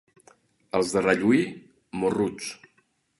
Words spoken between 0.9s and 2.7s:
de Rallui, morruts.